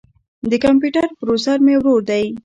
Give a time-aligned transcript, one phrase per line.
[0.49, 2.25] د کمپیوټر بروزر مې ورو دی.